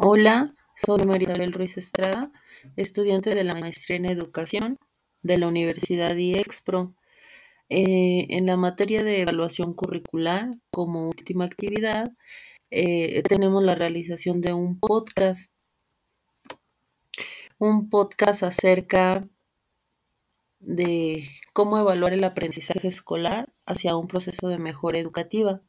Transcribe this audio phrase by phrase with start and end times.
[0.00, 2.30] Hola, soy María Isabel Ruiz Estrada,
[2.76, 4.78] estudiante de la maestría en educación
[5.22, 6.94] de la Universidad IEXPRO.
[7.68, 12.12] Eh, en la materia de evaluación curricular, como última actividad,
[12.70, 15.52] eh, tenemos la realización de un podcast.
[17.58, 19.28] Un podcast acerca
[20.60, 25.62] de cómo evaluar el aprendizaje escolar hacia un proceso de mejora educativa.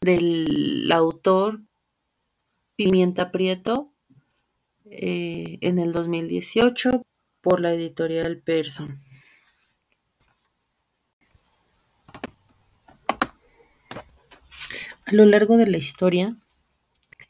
[0.00, 1.62] Del autor
[2.76, 3.92] Pimienta Prieto
[4.84, 7.06] eh, en el 2018
[7.40, 9.02] por la editorial Person.
[15.06, 16.38] A lo largo de la historia,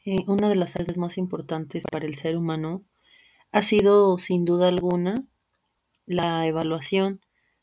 [0.05, 2.85] eh, una de las áreas más importantes para el ser humano
[3.51, 5.25] ha sido, sin duda alguna,
[6.05, 7.19] la evaluación,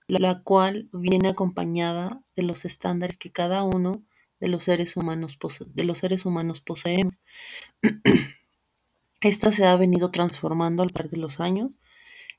[0.08, 4.02] la cual viene acompañada de los estándares que cada uno
[4.38, 7.18] de los seres humanos, de los seres humanos poseemos.
[9.22, 11.70] Esta se ha venido transformando al par de los años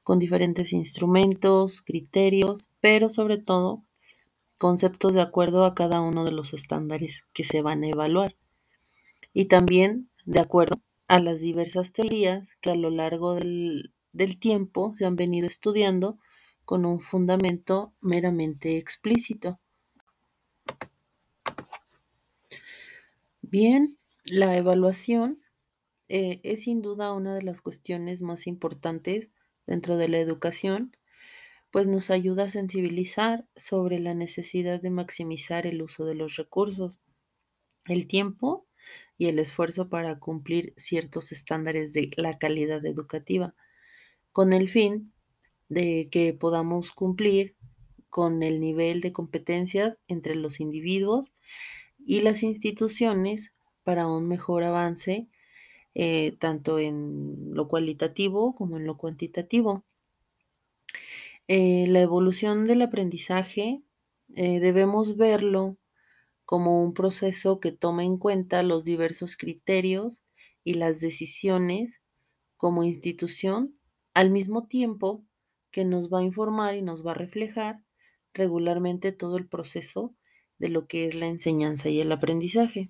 [0.03, 3.83] con diferentes instrumentos, criterios, pero sobre todo
[4.63, 8.37] conceptos de acuerdo a cada uno de los estándares que se van a evaluar.
[9.33, 13.91] Y también de acuerdo a las diversas teorías que a lo largo del,
[14.39, 16.17] tiempo se han venido estudiando
[16.63, 19.59] con un fundamento meramente explícito.
[23.41, 25.41] Bien, la evaluación
[26.07, 29.27] eh, es sin duda una de las cuestiones más importantes
[29.67, 30.95] dentro de la educación,
[31.73, 36.99] pues nos ayuda a sensibilizar sobre la necesidad de maximizar el uso de los recursos,
[37.85, 38.67] el tiempo
[39.17, 43.55] y el esfuerzo para cumplir ciertos estándares de la calidad educativa,
[44.31, 45.13] con el fin
[45.67, 47.55] de que podamos cumplir
[48.11, 51.33] con el nivel de competencias entre los individuos
[52.05, 53.51] y las instituciones
[53.83, 55.27] para un mejor avance
[55.95, 59.85] eh, tanto en lo cualitativo como en lo cuantitativo.
[61.47, 63.83] Eh, la evolución del aprendizaje
[64.33, 65.77] eh, debemos verlo
[66.45, 70.23] como un proceso que toma en cuenta los diversos criterios
[70.63, 72.01] y las decisiones
[72.55, 73.77] como institución,
[74.13, 75.25] al mismo tiempo
[75.71, 77.83] que nos va a informar y nos va a reflejar
[78.33, 80.15] regularmente todo el proceso
[80.59, 82.89] de lo que es la enseñanza y el aprendizaje.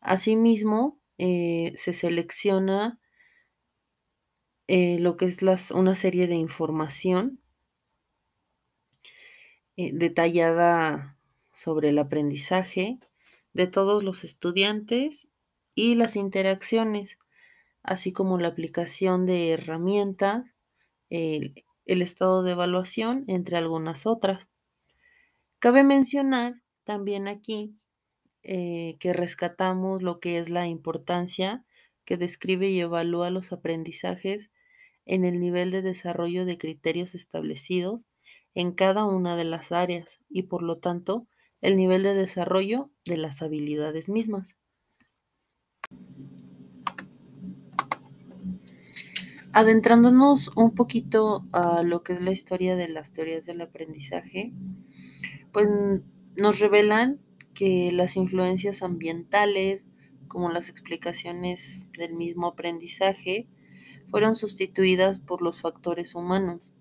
[0.00, 2.98] Asimismo, eh, se selecciona
[4.68, 7.41] lo que es una serie de información
[9.76, 11.18] eh, detallada
[11.52, 12.98] sobre el aprendizaje
[13.52, 15.28] de todos los estudiantes
[15.74, 17.18] y las interacciones,
[17.82, 20.44] así como la aplicación de herramientas,
[21.10, 24.48] el estado de evaluación, entre algunas otras.
[25.58, 27.76] Cabe mencionar también aquí
[28.42, 31.64] eh, que rescatamos lo que es la importancia
[32.04, 34.50] que describe y evalúa los aprendizajes
[35.04, 38.08] en el nivel de desarrollo de criterios establecidos
[38.54, 41.26] en cada una de las áreas y por lo tanto
[41.60, 44.56] el nivel de desarrollo de las habilidades mismas.
[49.52, 54.52] Adentrándonos un poquito a lo que es la historia de las teorías del aprendizaje,
[55.52, 55.68] pues
[56.36, 57.20] nos revelan
[57.54, 59.88] que las influencias ambientales,
[60.26, 63.46] como las explicaciones del mismo aprendizaje,
[64.08, 66.72] fueron sustituidas por los factores humanos.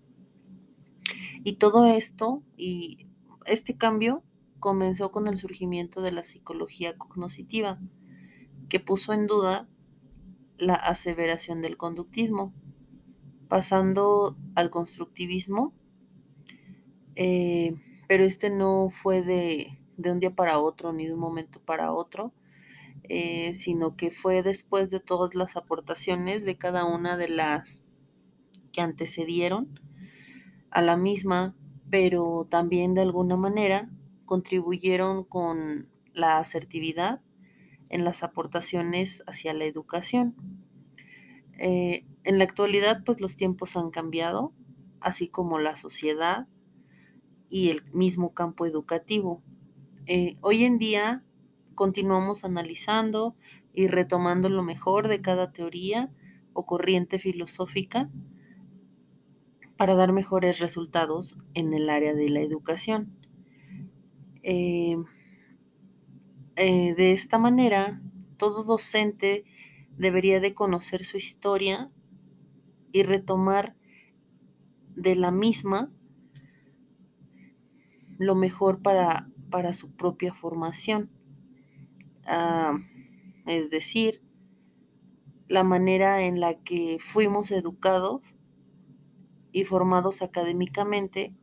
[1.44, 3.08] Y todo esto y
[3.46, 4.24] este cambio
[4.60, 7.80] comenzó con el surgimiento de la psicología cognoscitiva,
[8.70, 9.68] que puso en duda
[10.58, 12.54] la aseveración del conductismo,
[13.50, 15.74] pasando al constructivismo,
[17.16, 17.74] eh,
[18.08, 21.92] pero este no fue de, de un día para otro ni de un momento para
[21.92, 22.34] otro,
[23.04, 27.84] eh, sino que fue después de todas las aportaciones de cada una de las
[28.72, 29.80] que antecedieron
[30.72, 31.56] a la misma,
[31.90, 33.90] pero también de alguna manera
[34.26, 37.22] contribuyeron con la asertividad
[37.90, 40.36] en las aportaciones hacia la educación.
[41.58, 44.54] Eh, en la actualidad, pues los tiempos han cambiado,
[45.02, 46.48] así como la sociedad
[47.50, 49.44] y el mismo campo educativo.
[50.06, 51.24] Eh, hoy en día
[51.76, 53.36] continuamos analizando
[53.74, 56.10] y retomando lo mejor de cada teoría
[56.54, 58.10] o corriente filosófica
[59.82, 63.18] para dar mejores resultados en el área de la educación.
[64.44, 64.96] Eh,
[66.56, 68.00] eh, de esta manera,
[68.38, 69.44] todo docente
[69.98, 71.90] debería de conocer su historia
[72.92, 73.76] y retomar
[74.96, 75.92] de la misma
[78.20, 81.10] lo mejor para, para su propia formación.
[82.28, 82.78] Ah,
[83.48, 84.22] es decir,
[85.48, 88.22] la manera en la que fuimos educados
[89.52, 91.34] y formados académicamente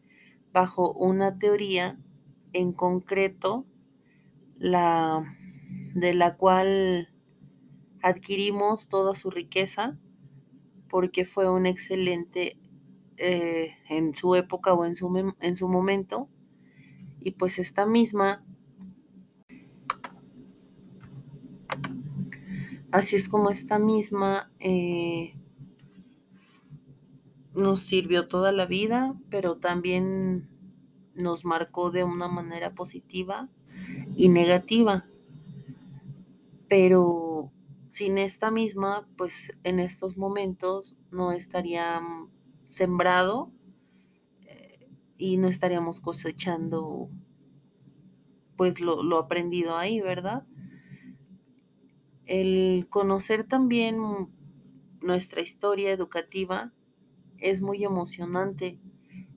[0.53, 1.99] bajo una teoría
[2.53, 3.67] en concreto,
[4.57, 5.37] la,
[5.95, 7.09] de la cual
[8.03, 9.99] adquirimos toda su riqueza
[10.89, 12.59] porque fue un excelente
[13.17, 16.29] eh, en su época o en su, en su momento
[17.21, 18.45] y pues esta misma
[22.91, 25.35] así es como esta misma eh,
[27.59, 30.49] nos sirvió toda la vida pero también
[31.15, 33.49] nos marcó de una manera positiva
[34.17, 35.07] y negativa
[36.69, 37.51] pero
[37.89, 42.01] sin esta misma, pues en estos momentos no estaría
[42.65, 43.51] sembrado
[44.43, 47.09] eh, y no estaríamos cosechando
[48.57, 50.45] pues lo, lo, aprendido ahí, ¿verdad?
[52.27, 54.29] El conocer también
[55.01, 56.73] nuestra historia educativa
[57.39, 58.79] es muy emocionante,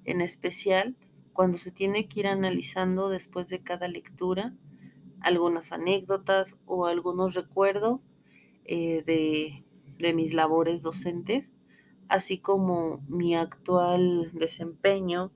[0.06, 0.96] en especial
[1.34, 4.56] cuando se tiene que ir analizando después de cada lectura
[5.22, 8.02] algunas anécdotas o algunos recuerdos
[8.66, 9.66] eh, de,
[9.98, 11.52] de mis labores docentes,
[12.10, 15.32] así como mi actual desempeño,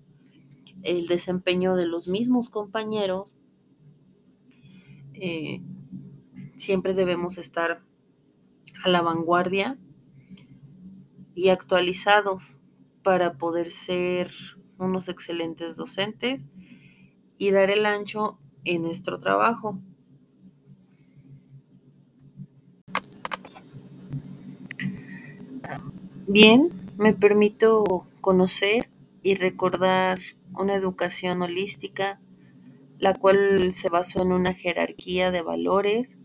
[0.83, 3.38] el desempeño de los mismos compañeros.
[5.13, 5.61] Eh,
[6.57, 7.83] siempre debemos estar
[8.83, 9.77] a la vanguardia
[11.35, 12.41] y actualizados
[13.03, 14.31] para poder ser
[14.79, 16.45] unos excelentes docentes
[17.37, 19.79] y dar el ancho en nuestro trabajo.
[26.27, 28.89] Bien, me permito conocer
[29.21, 30.19] y recordar
[30.57, 32.19] una educación holística,
[32.97, 36.17] la cual se basó en una jerarquía de valores,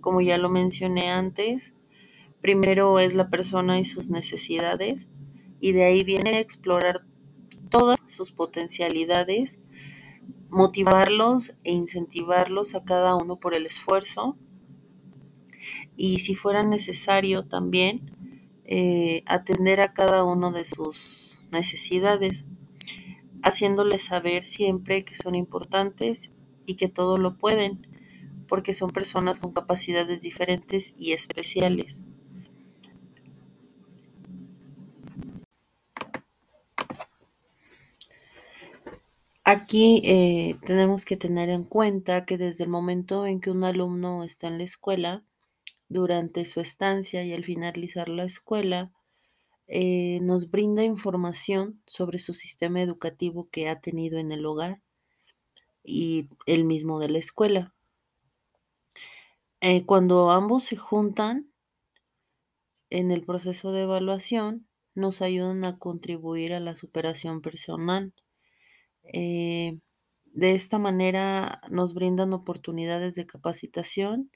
[0.00, 1.74] como ya lo mencioné antes.
[2.40, 5.08] Primero es la persona y sus necesidades,
[5.60, 7.02] y de ahí viene explorar
[7.68, 9.58] todas sus potencialidades
[10.50, 14.36] motivarlos e incentivarlos a cada uno por el esfuerzo
[15.96, 18.10] y si fuera necesario también
[18.64, 22.44] eh, atender a cada uno de sus necesidades,
[23.42, 26.32] haciéndoles saber siempre que son importantes
[26.66, 27.86] y que todo lo pueden,
[28.46, 32.02] porque son personas con capacidades diferentes y especiales.
[39.52, 44.22] Aquí eh, tenemos que tener en cuenta que desde el momento en que un alumno
[44.22, 45.24] está en la escuela,
[45.88, 48.92] durante su estancia y al finalizar la escuela,
[49.66, 54.82] eh, nos brinda información sobre su sistema educativo que ha tenido en el hogar
[55.82, 57.74] y el mismo de la escuela.
[59.60, 61.50] Eh, cuando ambos se juntan
[62.88, 68.14] en el proceso de evaluación, nos ayudan a contribuir a la superación personal
[69.12, 69.78] eh,
[70.24, 74.30] de esta manera nos brindan oportunidades de capacitación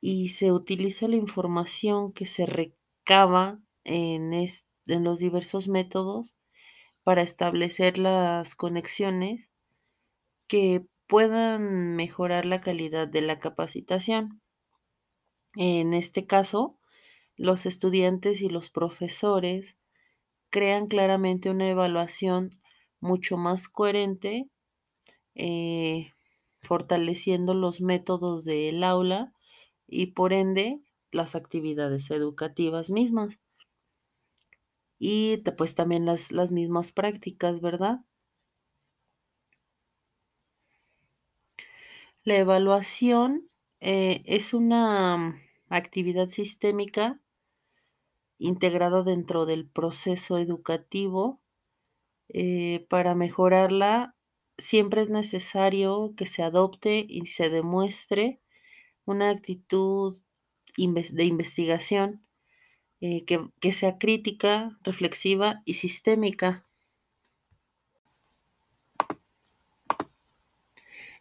[0.00, 6.36] y se utiliza la información que se recaba en, en los diversos métodos
[7.02, 9.48] para establecer las conexiones
[10.48, 14.40] que puedan mejorar la calidad de la capacitación.
[15.54, 16.78] En este caso,
[17.36, 19.76] los estudiantes y los profesores
[20.50, 22.50] crean claramente una evaluación
[23.00, 24.48] mucho más coherente,
[25.34, 26.12] eh,
[26.62, 29.32] fortaleciendo los métodos del aula
[29.86, 30.80] y por ende
[31.12, 33.40] las actividades educativas mismas.
[34.98, 38.00] Y pues también las, las mismas prácticas, ¿verdad?
[42.24, 43.48] La evaluación
[43.80, 47.20] eh, es una actividad sistémica
[48.38, 51.40] integrada dentro del proceso educativo
[52.28, 54.14] eh, para mejorarla
[54.58, 58.40] siempre es necesario que se adopte y se demuestre
[59.04, 60.16] una actitud
[60.76, 62.26] de investigación
[63.00, 66.66] eh, que, sea crítica, reflexiva y sistémica.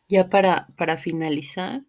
[0.07, 1.83] Ya para, para finalizar,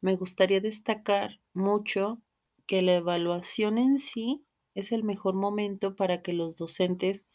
[0.00, 2.20] me gustaría destacar mucho
[2.66, 4.44] que la evaluación en sí
[4.74, 7.26] es el mejor momento para que los docentes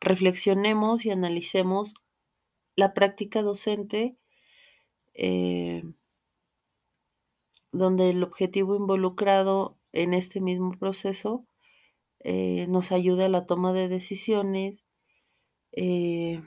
[0.00, 1.94] reflexionemos y analicemos
[2.76, 4.16] la práctica docente,
[5.14, 5.84] eh,
[7.72, 11.46] donde el objetivo involucrado en este mismo proceso
[12.20, 14.82] eh, nos ayude a la toma de decisiones,
[15.72, 16.42] eh,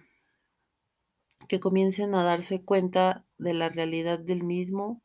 [1.47, 5.01] que comiencen a darse cuenta de la realidad del mismo,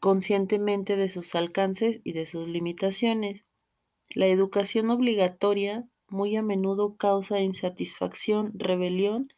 [0.00, 3.44] conscientemente de sus alcances y de sus limitaciones.
[4.10, 9.28] La educación obligatoria muy a menudo causa insatisfacción, rebelión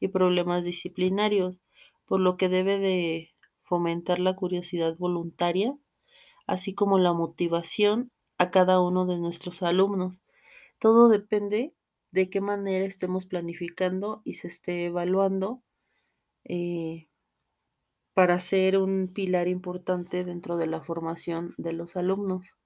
[0.00, 1.60] y problemas disciplinarios,
[2.06, 5.76] por lo que debe de fomentar la curiosidad voluntaria,
[6.46, 10.20] así como la motivación a cada uno de nuestros alumnos.
[10.78, 11.74] Todo depende
[12.10, 15.62] de qué manera estemos planificando y se esté evaluando
[16.44, 17.08] eh,
[18.14, 22.56] para ser un pilar importante dentro de la formación de los alumnos.